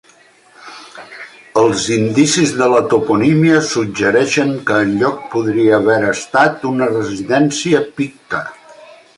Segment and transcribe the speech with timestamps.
[1.63, 8.43] Els indicis de la toponímia suggereixen que el lloc podria haver estat una residència picta.